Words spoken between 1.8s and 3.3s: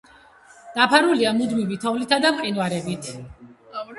თოვლითა და მყინვარებით.